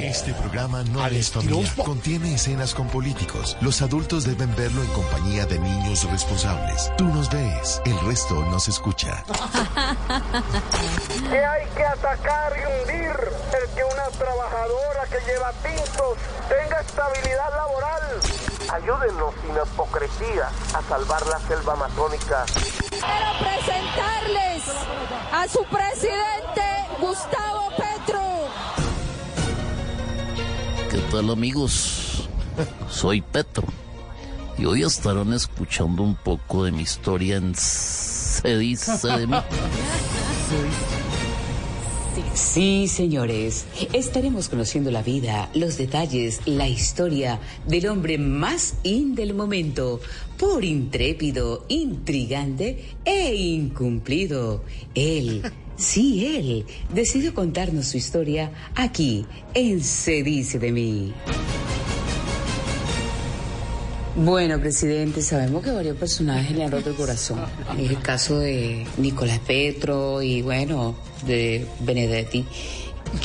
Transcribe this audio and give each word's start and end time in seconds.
Este 0.00 0.34
programa 0.34 0.82
no 0.84 1.04
es 1.06 1.30
familiar. 1.30 1.72
Contiene 1.84 2.34
escenas 2.34 2.74
con 2.74 2.88
políticos. 2.88 3.56
Los 3.60 3.82
adultos 3.82 4.24
deben 4.24 4.56
verlo 4.56 4.82
en 4.82 4.88
compañía 4.88 5.46
de 5.46 5.58
niños 5.58 6.10
responsables. 6.10 6.90
Tú 6.98 7.04
nos 7.04 7.30
ves, 7.30 7.80
el 7.84 7.98
resto 8.00 8.34
nos 8.46 8.66
escucha. 8.68 9.22
que 11.30 11.44
hay 11.44 11.66
que 11.68 11.84
atacar 11.84 12.52
y 12.56 12.60
hundir 12.66 13.10
el 13.10 13.68
que 13.74 13.84
una 13.84 14.08
trabajadora 14.18 15.06
que 15.08 15.20
lleva 15.30 15.52
tintos 15.62 16.18
tenga 16.48 16.80
estabilidad 16.80 17.50
laboral. 17.54 18.02
Ayúdenos 18.72 19.34
sin 19.42 19.54
hipocresía 19.54 20.48
a 20.74 20.82
salvar 20.88 21.24
la 21.26 21.38
selva 21.40 21.74
amazónica. 21.74 22.46
Quiero 22.90 23.38
presentarles 23.38 24.64
a 25.32 25.46
su 25.48 25.62
presidente 25.64 26.39
tal 31.10 31.30
amigos? 31.30 32.28
Soy 32.88 33.20
Petro 33.20 33.64
y 34.56 34.64
hoy 34.64 34.82
estarán 34.84 35.32
escuchando 35.32 36.04
un 36.04 36.14
poco 36.14 36.64
de 36.64 36.70
mi 36.70 36.82
historia 36.82 37.36
en 37.36 37.54
Se 37.56 38.56
dice 38.56 39.08
de 39.08 39.26
mí. 39.26 39.34
Sí, 42.34 42.86
señores, 42.86 43.66
estaremos 43.92 44.48
conociendo 44.48 44.92
la 44.92 45.02
vida, 45.02 45.50
los 45.54 45.76
detalles, 45.78 46.42
la 46.46 46.68
historia 46.68 47.40
del 47.66 47.88
hombre 47.88 48.16
más 48.16 48.74
in 48.84 49.16
del 49.16 49.34
momento, 49.34 50.00
por 50.38 50.64
intrépido, 50.64 51.64
intrigante 51.68 52.94
e 53.04 53.34
incumplido. 53.34 54.62
Él, 54.94 55.42
sí, 55.80 56.26
él, 56.26 56.66
decidió 56.92 57.34
contarnos 57.34 57.88
su 57.88 57.96
historia 57.96 58.52
aquí, 58.74 59.26
en 59.54 59.82
Se 59.82 60.22
dice 60.22 60.58
de 60.58 60.72
mí. 60.72 61.12
Bueno, 64.16 64.58
presidente, 64.60 65.22
sabemos 65.22 65.64
que 65.64 65.70
varios 65.70 65.96
personajes 65.96 66.54
le 66.56 66.64
han 66.64 66.70
roto 66.70 66.90
el 66.90 66.96
corazón. 66.96 67.40
Es 67.78 67.90
el 67.90 68.00
caso 68.00 68.38
de 68.40 68.86
Nicolás 68.98 69.38
Petro 69.38 70.20
y, 70.20 70.42
bueno, 70.42 70.96
de 71.26 71.66
Benedetti. 71.80 72.44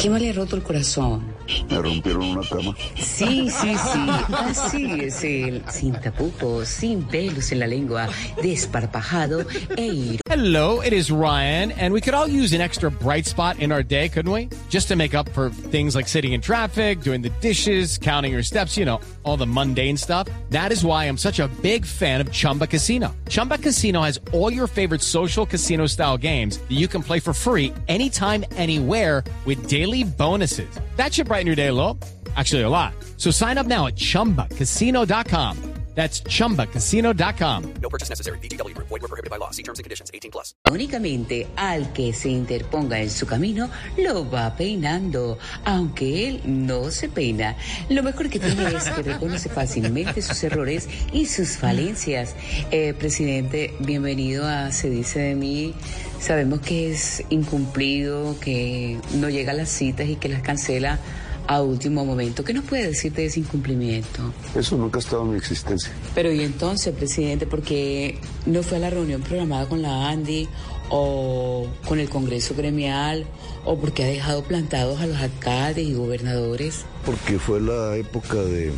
¿Qué 0.00 0.08
más 0.08 0.20
le 0.20 0.30
ha 0.30 0.32
roto 0.34 0.56
el 0.56 0.62
corazón? 0.62 1.33
Me 1.70 1.78
rompieron 1.80 2.24
una 2.24 2.48
cama. 2.48 2.74
Sí, 2.96 3.48
sí, 3.50 3.74
sí. 3.76 4.08
Así 4.32 5.00
es 5.00 5.24
él. 5.24 5.62
Sin 5.70 5.92
tapujos, 5.94 6.68
sin 6.68 7.02
pelos 7.04 7.52
en 7.52 7.60
la 7.60 7.66
lengua, 7.66 8.08
desparpajado 8.42 9.44
e 9.76 9.86
ir. 9.86 10.20
Hello, 10.28 10.80
it 10.80 10.92
is 10.92 11.10
Ryan, 11.10 11.72
and 11.72 11.92
we 11.92 12.00
could 12.00 12.14
all 12.14 12.26
use 12.26 12.52
an 12.52 12.60
extra 12.60 12.90
bright 12.90 13.26
spot 13.26 13.58
in 13.60 13.70
our 13.72 13.82
day, 13.82 14.08
couldn't 14.08 14.32
we? 14.32 14.48
Just 14.68 14.88
to 14.88 14.96
make 14.96 15.14
up 15.14 15.28
for 15.30 15.50
things 15.50 15.94
like 15.94 16.08
sitting 16.08 16.32
in 16.32 16.40
traffic, 16.40 17.00
doing 17.02 17.22
the 17.22 17.30
dishes, 17.40 17.98
counting 17.98 18.32
your 18.32 18.42
steps, 18.42 18.76
you 18.76 18.84
know, 18.84 19.00
all 19.22 19.36
the 19.36 19.46
mundane 19.46 19.96
stuff. 19.96 20.28
That 20.50 20.72
is 20.72 20.84
why 20.84 21.04
I'm 21.04 21.18
such 21.18 21.40
a 21.40 21.48
big 21.62 21.84
fan 21.84 22.20
of 22.20 22.32
Chumba 22.32 22.66
Casino. 22.66 23.14
Chumba 23.28 23.58
Casino 23.58 24.02
has 24.02 24.18
all 24.32 24.52
your 24.52 24.66
favorite 24.66 25.02
social 25.02 25.46
casino 25.46 25.86
style 25.86 26.16
games 26.16 26.58
that 26.58 26.72
you 26.72 26.88
can 26.88 27.02
play 27.02 27.20
for 27.20 27.34
free 27.34 27.72
anytime, 27.88 28.44
anywhere 28.56 29.22
with 29.44 29.68
daily 29.68 30.04
bonuses. 30.04 30.68
That 30.96 31.12
should 31.12 31.28
brighten 31.34 31.48
your 31.48 31.56
day 31.56 31.66
a 31.66 31.74
little. 31.74 31.98
Actually, 32.36 32.62
a 32.62 32.68
lot. 32.68 32.92
So 33.16 33.32
sign 33.32 33.58
up 33.58 33.66
now 33.66 33.88
at 33.88 33.96
chumbacasino.com. 33.96 35.74
That's 35.94 36.22
chumbacasino.com. 36.22 37.74
No 37.80 37.88
purchase 37.88 38.10
necessary. 38.10 38.38
BGW. 38.38 38.74
Void 38.74 39.02
were 39.02 39.08
prohibited 39.08 39.30
by 39.30 39.36
law. 39.36 39.50
See 39.52 39.62
terms 39.62 39.78
and 39.78 39.84
conditions. 39.84 40.10
18 40.12 40.30
plus. 40.32 40.54
Únicamente 40.68 41.46
al 41.56 41.92
que 41.92 42.12
se 42.12 42.30
interponga 42.30 42.98
en 43.00 43.10
su 43.10 43.26
camino 43.26 43.70
lo 43.96 44.28
va 44.28 44.56
peinando, 44.56 45.38
aunque 45.64 46.28
él 46.28 46.40
no 46.44 46.90
se 46.90 47.08
peina. 47.08 47.56
Lo 47.88 48.02
mejor 48.02 48.28
que 48.28 48.40
tiene 48.40 48.64
es 48.74 48.90
que 48.90 49.02
reconoce 49.02 49.48
fácilmente 49.48 50.20
sus 50.20 50.42
errores 50.42 50.88
y 51.12 51.26
sus 51.26 51.56
falencias. 51.56 52.34
Eh, 52.72 52.92
presidente, 52.98 53.72
bienvenido 53.78 54.48
a 54.48 54.72
Se 54.72 54.90
dice 54.90 55.20
de 55.20 55.34
mí. 55.36 55.74
Sabemos 56.18 56.58
que 56.60 56.90
es 56.90 57.22
incumplido, 57.30 58.36
que 58.40 58.98
no 59.14 59.28
llega 59.28 59.52
a 59.52 59.54
las 59.54 59.68
citas 59.68 60.08
y 60.08 60.16
que 60.16 60.28
las 60.28 60.42
cancela 60.42 60.98
a 61.46 61.62
último 61.62 62.04
momento. 62.04 62.44
¿Qué 62.44 62.54
nos 62.54 62.64
puede 62.64 62.88
decir 62.88 63.12
de 63.12 63.26
ese 63.26 63.40
incumplimiento? 63.40 64.32
Eso 64.54 64.76
nunca 64.76 64.98
ha 64.98 65.00
estado 65.00 65.22
en 65.22 65.32
mi 65.32 65.36
existencia. 65.36 65.92
Pero 66.14 66.32
y 66.32 66.42
entonces, 66.42 66.94
presidente, 66.94 67.46
¿por 67.46 67.62
qué 67.62 68.18
no 68.46 68.62
fue 68.62 68.78
a 68.78 68.80
la 68.80 68.90
reunión 68.90 69.22
programada 69.22 69.68
con 69.68 69.82
la 69.82 70.08
Andy 70.08 70.48
o 70.90 71.66
con 71.86 71.98
el 71.98 72.08
Congreso 72.08 72.54
gremial 72.54 73.26
o 73.64 73.78
porque 73.78 74.04
ha 74.04 74.06
dejado 74.06 74.44
plantados 74.44 75.00
a 75.00 75.06
los 75.06 75.18
alcaldes 75.18 75.86
y 75.86 75.94
gobernadores? 75.94 76.84
Porque 77.04 77.38
fue 77.38 77.60
la 77.60 77.96
época 77.96 78.36
de, 78.36 78.72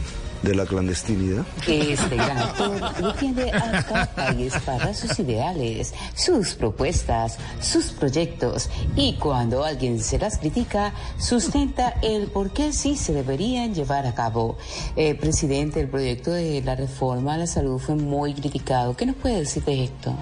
de 0.47 0.55
la 0.55 0.65
clandestinidad. 0.65 1.45
Este 1.67 2.17
gran 2.17 2.39
actor 2.39 3.03
defiende 3.03 3.51
a 3.53 3.83
capa 3.83 4.33
y 4.33 4.45
espada 4.45 4.95
sus 4.95 5.19
ideales, 5.19 5.93
sus 6.15 6.55
propuestas, 6.55 7.39
sus 7.61 7.87
proyectos 7.87 8.71
y 8.95 9.15
cuando 9.15 9.65
alguien 9.65 10.01
se 10.01 10.19
las 10.19 10.39
critica, 10.39 10.93
sustenta 11.19 11.95
el 12.03 12.29
por 12.29 12.53
qué 12.53 12.73
sí 12.73 12.97
se 12.97 13.12
deberían 13.12 13.75
llevar 13.75 14.07
a 14.07 14.15
cabo. 14.15 14.57
Eh, 14.97 15.15
presidente, 15.15 15.81
el 15.81 15.89
proyecto 15.89 16.31
de 16.31 16.63
la 16.63 16.77
reforma 16.77 17.34
a 17.34 17.39
la 17.39 17.47
salud 17.47 17.78
fue 17.78 17.97
muy 17.97 18.34
criticado. 18.34 18.97
¿Qué 18.97 19.07
nos 19.07 19.17
puede 19.17 19.41
decir 19.41 19.65
de 19.65 19.84
esto? 19.84 20.15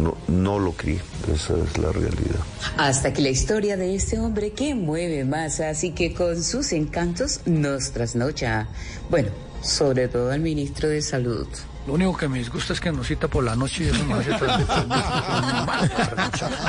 No, 0.00 0.14
no 0.28 0.58
lo 0.58 0.72
creí, 0.72 0.98
esa 1.32 1.54
es 1.58 1.76
la 1.76 1.92
realidad. 1.92 2.40
Hasta 2.78 3.12
que 3.12 3.20
la 3.20 3.28
historia 3.28 3.76
de 3.76 3.94
este 3.94 4.18
hombre 4.18 4.52
que 4.52 4.74
mueve 4.74 5.24
masas 5.24 5.84
y 5.84 5.90
que 5.90 6.14
con 6.14 6.42
sus 6.42 6.72
encantos 6.72 7.40
nos 7.44 7.90
trasnocha. 7.90 8.68
Bueno, 9.10 9.28
sobre 9.62 10.08
todo 10.08 10.30
al 10.30 10.40
ministro 10.40 10.88
de 10.88 11.00
Salud. 11.02 11.46
Lo 11.86 11.94
único 11.94 12.16
que 12.16 12.28
me 12.28 12.38
disgusta 12.38 12.72
es 12.74 12.80
que 12.80 12.92
nos 12.92 13.08
cita 13.08 13.26
por 13.28 13.42
la 13.42 13.56
noche 13.56 13.84
y 13.84 13.88
eso 13.88 14.04
me 14.04 14.14
hace 14.14 14.30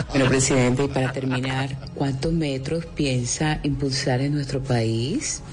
Bueno, 0.09 0.25
presidente, 0.27 0.85
y 0.85 0.87
para 0.87 1.11
terminar, 1.11 1.77
¿cuántos 1.93 2.33
metros 2.33 2.85
piensa 2.87 3.59
impulsar 3.63 4.21
en 4.21 4.33
nuestro 4.33 4.61
país? 4.61 5.43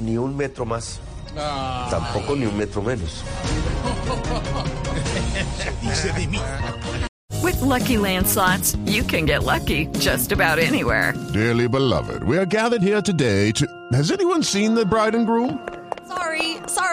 Ni 0.00 0.16
un 0.16 0.34
metro 0.36 0.64
más. 0.64 1.00
Tampoco 1.90 2.36
ni 2.36 2.46
un 2.46 2.56
metro 2.56 2.80
menos. 2.82 3.22
Dice 5.82 6.12
de 6.12 6.26
mí. 6.26 6.40
With 7.42 7.60
Lucky 7.60 7.98
Land 7.98 8.26
slots, 8.26 8.74
you 8.86 9.02
can 9.02 9.26
get 9.26 9.44
lucky 9.44 9.88
just 9.98 10.32
about 10.32 10.58
anywhere. 10.58 11.12
Dearly 11.34 11.68
beloved, 11.68 12.22
we 12.24 12.38
are 12.38 12.46
gathered 12.46 12.82
here 12.82 13.02
today 13.02 13.52
to. 13.52 13.66
Has 13.92 14.10
anyone 14.10 14.42
seen 14.42 14.74
the 14.74 14.86
bride 14.86 15.14
and 15.14 15.26
groom? 15.26 15.58